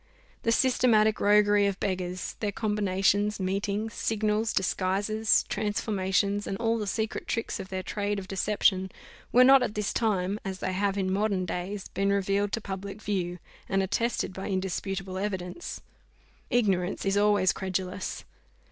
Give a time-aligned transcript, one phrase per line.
[0.41, 7.27] The systematic roguery of beggars, their combinations, meetings, signals, disguises, transformations, and all the secret
[7.27, 8.91] tricks of their trade of deception,
[9.31, 12.99] were not at this time, as they have in modern days, been revealed to public
[12.99, 13.37] view,
[13.69, 15.81] and attested by indisputable evidence.
[16.49, 18.25] Ignorance is always credulous.